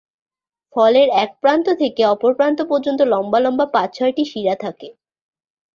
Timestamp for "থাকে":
4.63-4.87